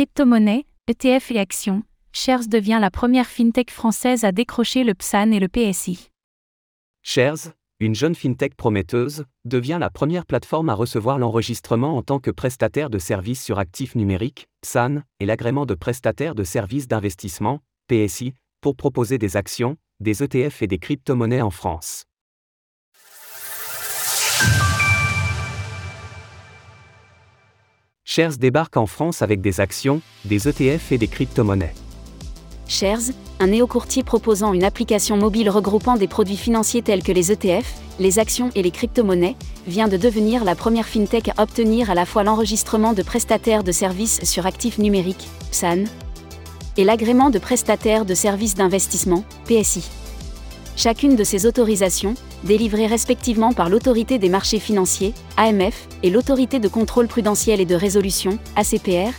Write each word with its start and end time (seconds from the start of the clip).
Crypto-monnaies, 0.00 0.64
ETF 0.88 1.30
et 1.30 1.38
actions, 1.38 1.82
Shares 2.14 2.48
devient 2.48 2.78
la 2.80 2.90
première 2.90 3.26
fintech 3.26 3.70
française 3.70 4.24
à 4.24 4.32
décrocher 4.32 4.82
le 4.82 4.94
PSAN 4.94 5.30
et 5.30 5.40
le 5.40 5.48
PSI. 5.48 6.08
Shares, 7.02 7.52
une 7.80 7.94
jeune 7.94 8.14
fintech 8.14 8.54
prometteuse, 8.54 9.26
devient 9.44 9.76
la 9.78 9.90
première 9.90 10.24
plateforme 10.24 10.70
à 10.70 10.74
recevoir 10.74 11.18
l'enregistrement 11.18 11.98
en 11.98 12.02
tant 12.02 12.18
que 12.18 12.30
prestataire 12.30 12.88
de 12.88 12.98
services 12.98 13.44
sur 13.44 13.58
actifs 13.58 13.94
numériques, 13.94 14.46
PSAN, 14.62 15.02
et 15.20 15.26
l'agrément 15.26 15.66
de 15.66 15.74
prestataire 15.74 16.34
de 16.34 16.44
services 16.44 16.88
d'investissement, 16.88 17.60
PSI, 17.86 18.32
pour 18.62 18.76
proposer 18.76 19.18
des 19.18 19.36
actions, 19.36 19.76
des 20.00 20.22
ETF 20.22 20.62
et 20.62 20.66
des 20.66 20.78
crypto-monnaies 20.78 21.42
en 21.42 21.50
France. 21.50 22.06
Shares 28.20 28.36
débarque 28.36 28.76
en 28.76 28.84
France 28.84 29.22
avec 29.22 29.40
des 29.40 29.60
actions, 29.60 30.02
des 30.26 30.46
ETF 30.46 30.92
et 30.92 30.98
des 30.98 31.08
crypto-monnaies. 31.08 31.72
Shares, 32.68 33.14
un 33.38 33.46
néo-courtier 33.46 34.02
proposant 34.02 34.52
une 34.52 34.62
application 34.62 35.16
mobile 35.16 35.48
regroupant 35.48 35.96
des 35.96 36.06
produits 36.06 36.36
financiers 36.36 36.82
tels 36.82 37.02
que 37.02 37.12
les 37.12 37.32
ETF, 37.32 37.64
les 37.98 38.18
actions 38.18 38.50
et 38.54 38.62
les 38.62 38.70
crypto-monnaies, 38.70 39.36
vient 39.66 39.88
de 39.88 39.96
devenir 39.96 40.44
la 40.44 40.54
première 40.54 40.86
fintech 40.86 41.30
à 41.30 41.42
obtenir 41.42 41.90
à 41.90 41.94
la 41.94 42.04
fois 42.04 42.22
l'enregistrement 42.22 42.92
de 42.92 43.02
prestataires 43.02 43.64
de 43.64 43.72
services 43.72 44.22
sur 44.22 44.44
actifs 44.44 44.76
numériques, 44.76 45.26
PSAN, 45.50 45.84
et 46.76 46.84
l'agrément 46.84 47.30
de 47.30 47.38
prestataires 47.38 48.04
de 48.04 48.14
services 48.14 48.54
d'investissement, 48.54 49.24
PSI. 49.46 49.88
Chacune 50.76 51.16
de 51.16 51.24
ces 51.24 51.46
autorisations, 51.46 52.14
délivrées 52.44 52.86
respectivement 52.86 53.52
par 53.52 53.68
l'autorité 53.68 54.18
des 54.18 54.28
marchés 54.28 54.60
financiers, 54.60 55.14
AMF, 55.36 55.88
et 56.02 56.10
l'autorité 56.10 56.58
de 56.58 56.68
contrôle 56.68 57.06
prudentiel 57.06 57.60
et 57.60 57.66
de 57.66 57.74
résolution, 57.74 58.38
ACPR, 58.56 59.12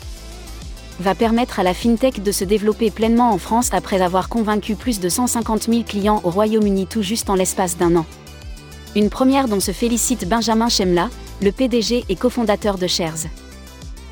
va 0.99 1.15
permettre 1.15 1.59
à 1.59 1.63
la 1.63 1.73
FinTech 1.73 2.21
de 2.21 2.31
se 2.31 2.43
développer 2.43 2.91
pleinement 2.91 3.31
en 3.31 3.37
France 3.37 3.69
après 3.73 4.01
avoir 4.01 4.29
convaincu 4.29 4.75
plus 4.75 4.99
de 4.99 5.09
150 5.09 5.63
000 5.63 5.83
clients 5.83 6.21
au 6.23 6.29
Royaume-Uni 6.29 6.87
tout 6.87 7.01
juste 7.01 7.29
en 7.29 7.35
l'espace 7.35 7.77
d'un 7.77 7.95
an. 7.95 8.05
Une 8.95 9.09
première 9.09 9.47
dont 9.47 9.59
se 9.59 9.71
félicite 9.71 10.27
Benjamin 10.27 10.69
Chemla, 10.69 11.09
le 11.41 11.51
PDG 11.51 12.05
et 12.09 12.15
cofondateur 12.15 12.77
de 12.77 12.87
Shares. 12.87 13.27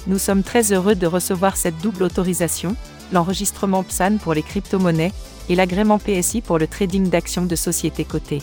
Nous 0.08 0.17
sommes 0.17 0.44
très 0.44 0.72
heureux 0.72 0.95
de 0.95 1.08
recevoir 1.08 1.58
cette 1.58 1.78
double 1.81 2.03
autorisation, 2.03 2.75
l'enregistrement 3.11 3.83
PSAN 3.83 4.17
pour 4.17 4.33
les 4.33 4.44
crypto-monnaies 4.44 5.14
et 5.50 5.55
l'agrément 5.55 6.00
PSI 6.00 6.42
pour 6.42 6.58
le 6.58 6.67
trading 6.67 7.09
d'actions 7.09 7.45
de 7.45 7.55
sociétés 7.55 8.05
cotées. 8.05 8.42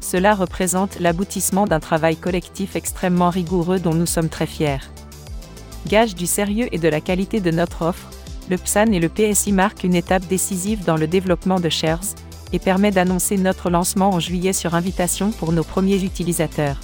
Cela 0.00 0.34
représente 0.34 1.00
l'aboutissement 1.00 1.66
d'un 1.66 1.80
travail 1.80 2.16
collectif 2.16 2.76
extrêmement 2.76 3.30
rigoureux 3.30 3.80
dont 3.80 3.94
nous 3.94 4.06
sommes 4.06 4.28
très 4.28 4.46
fiers. 4.46 4.78
Gage 5.88 6.14
du 6.14 6.26
sérieux 6.26 6.68
et 6.72 6.78
de 6.78 6.88
la 6.88 7.00
qualité 7.00 7.40
de 7.40 7.50
notre 7.50 7.82
offre, 7.82 8.08
le 8.48 8.56
PSAN 8.56 8.92
et 8.92 9.00
le 9.00 9.08
PSI 9.08 9.52
marquent 9.52 9.84
une 9.84 9.96
étape 9.96 10.26
décisive 10.26 10.84
dans 10.84 10.96
le 10.96 11.08
développement 11.08 11.58
de 11.58 11.68
Shares 11.68 12.14
et 12.52 12.60
permet 12.60 12.92
d'annoncer 12.92 13.36
notre 13.36 13.70
lancement 13.70 14.10
en 14.10 14.20
juillet 14.20 14.52
sur 14.52 14.74
invitation 14.74 15.32
pour 15.32 15.52
nos 15.52 15.64
premiers 15.64 16.02
utilisateurs. 16.02 16.78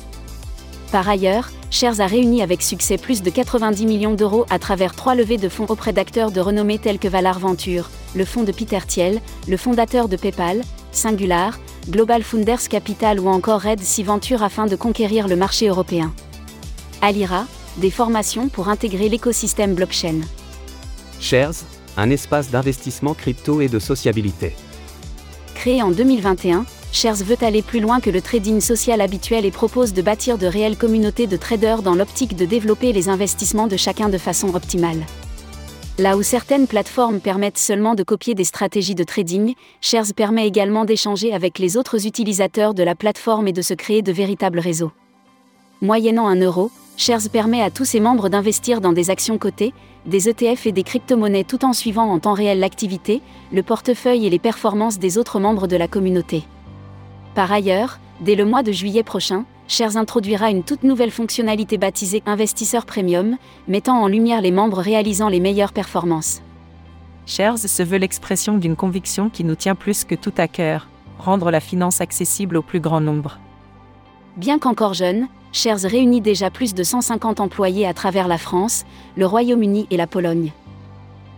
Par 0.93 1.09
ailleurs, 1.09 1.49
Shares 1.71 2.01
a 2.01 2.07
réuni 2.07 2.43
avec 2.43 2.61
succès 2.61 2.99
plus 2.99 3.23
de 3.23 3.31
90 3.31 3.87
millions 3.87 4.13
d'euros 4.13 4.45
à 4.51 4.59
travers 4.59 4.95
trois 4.95 5.15
levées 5.15 5.39
de 5.39 5.49
fonds 5.49 5.65
auprès 5.71 5.95
d'acteurs 5.95 6.31
de 6.31 6.39
renommée 6.39 6.79
tels 6.79 6.99
que 6.99 7.09
Valar 7.09 7.39
Venture, 7.39 7.89
le 8.15 8.27
fonds 8.27 8.43
de 8.43 8.53
Peter 8.53 8.81
Thiel, 8.87 9.23
le 9.49 9.57
fondateur 9.57 10.07
de 10.11 10.17
PayPal, 10.17 10.61
Singular, 10.93 11.59
Global 11.89 12.23
Founders 12.23 12.69
Capital 12.69 13.21
ou 13.21 13.29
encore 13.29 13.63
Red 13.63 13.81
Sea 13.81 14.03
Venture 14.03 14.43
afin 14.43 14.67
de 14.67 14.77
conquérir 14.77 15.29
le 15.29 15.37
marché 15.37 15.67
européen. 15.67 16.13
Alira, 17.01 17.47
des 17.79 17.91
formations 17.91 18.51
pour 18.51 18.69
intégrer 18.69 19.09
l'écosystème 19.09 19.75
blockchain. 19.75 20.21
Shares, 21.21 21.65
un 21.97 22.11
espace 22.11 22.51
d'investissement 22.51 23.15
crypto 23.15 23.63
et 23.63 23.69
de 23.69 23.79
sociabilité. 23.79 24.55
Créé 25.55 25.83
en 25.83 25.91
2021, 25.91 26.67
Shares 26.93 27.25
veut 27.25 27.39
aller 27.41 27.63
plus 27.63 27.81
loin 27.81 28.01
que 28.01 28.11
le 28.11 28.21
trading 28.21 28.61
social 28.61 29.01
habituel 29.01 29.47
et 29.47 29.51
propose 29.51 29.95
de 29.95 30.03
bâtir 30.03 30.37
de 30.37 30.47
réelles 30.47 30.77
communautés 30.77 31.27
de 31.27 31.39
traders 31.39 31.83
dans 31.83 31.95
l'optique 31.95 32.37
de 32.37 32.45
développer 32.45 32.93
les 32.93 33.09
investissements 33.09 33.67
de 33.67 33.79
chacun 33.79 34.11
de 34.11 34.19
façon 34.19 34.55
optimale. 34.55 35.01
Là 35.99 36.19
où 36.19 36.23
certaines 36.23 36.67
plateformes 36.67 37.21
permettent 37.21 37.59
seulement 37.59 37.95
de 37.95 38.03
copier 38.03 38.35
des 38.35 38.45
stratégies 38.45 38.95
de 38.95 39.05
trading, 39.05 39.55
Shares 39.81 40.13
permet 40.15 40.47
également 40.47 40.85
d'échanger 40.85 41.33
avec 41.33 41.59
les 41.59 41.79
autres 41.79 42.07
utilisateurs 42.07 42.75
de 42.75 42.83
la 42.83 42.95
plateforme 42.95 43.49
et 43.49 43.53
de 43.53 43.63
se 43.63 43.75
créer 43.75 44.03
de 44.03 44.13
véritables 44.13 44.59
réseaux. 44.59 44.93
Moyennant 45.81 46.29
un 46.29 46.41
euro, 46.41 46.71
Shares 46.99 47.31
permet 47.33 47.63
à 47.63 47.71
tous 47.71 47.87
ses 47.87 48.01
membres 48.01 48.29
d'investir 48.29 48.83
dans 48.83 48.93
des 48.93 49.09
actions 49.09 49.39
cotées, 49.39 49.73
des 50.05 50.29
ETF 50.29 50.67
et 50.67 50.73
des 50.73 50.83
crypto-monnaies 50.83 51.45
tout 51.45 51.65
en 51.65 51.73
suivant 51.73 52.11
en 52.11 52.19
temps 52.19 52.35
réel 52.35 52.61
l'activité, 52.61 53.23
le 53.51 53.63
portefeuille 53.63 54.27
et 54.27 54.31
les 54.31 54.39
performances 54.39 54.99
des 54.99 55.17
autres 55.17 55.41
membres 55.41 55.67
de 55.67 55.77
la 55.77 55.89
communauté. 55.89 56.45
Par 57.35 57.51
ailleurs, 57.51 57.99
dès 58.21 58.35
le 58.35 58.45
mois 58.45 58.63
de 58.63 58.73
juillet 58.73 59.03
prochain, 59.03 59.45
Shares 59.69 59.97
introduira 59.97 60.51
une 60.51 60.65
toute 60.65 60.83
nouvelle 60.83 61.11
fonctionnalité 61.11 61.79
baptisée 61.79 62.23
Investisseur 62.27 62.85
Premium, 62.85 63.39
mettant 63.69 64.03
en 64.03 64.07
lumière 64.07 64.43
les 64.43 64.51
membres 64.51 64.81
réalisant 64.81 65.29
les 65.29 65.41
meilleures 65.41 65.73
performances. 65.73 66.43
Shares 67.25 67.59
se 67.59 67.83
veut 67.83 67.99
l'expression 67.99 68.59
d'une 68.59 68.77
conviction 68.77 69.31
qui 69.31 69.45
nous 69.45 69.55
tient 69.55 69.75
plus 69.75 70.05
que 70.05 70.15
tout 70.15 70.35
à 70.37 70.47
cœur, 70.47 70.89
rendre 71.19 71.51
la 71.51 71.61
finance 71.61 72.03
accessible 72.03 72.59
au 72.59 72.63
plus 72.63 72.81
grand 72.81 73.01
nombre. 73.01 73.39
Bien 74.37 74.59
qu'encore 74.59 74.93
jeune, 74.93 75.29
Shares 75.53 75.85
réunit 75.85 76.21
déjà 76.21 76.51
plus 76.51 76.75
de 76.75 76.83
150 76.83 77.41
employés 77.41 77.87
à 77.87 77.95
travers 77.95 78.29
la 78.29 78.39
France, 78.39 78.85
le 79.17 79.25
Royaume-Uni 79.25 79.87
et 79.91 79.97
la 79.97 80.07
Pologne. 80.07 80.53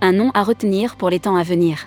Un 0.01 0.13
nom 0.13 0.31
à 0.35 0.43
retenir 0.43 0.97
pour 0.97 1.11
les 1.11 1.21
temps 1.21 1.37
à 1.37 1.43
venir. 1.45 1.87